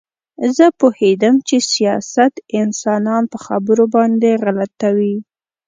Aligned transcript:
زه 0.55 0.65
پوهېدم 0.79 1.35
چې 1.47 1.55
سیاست 1.73 2.33
انسانان 2.61 3.23
په 3.31 3.37
خبرو 3.45 3.85
باندې 3.95 4.29
غلطوي 4.43 5.15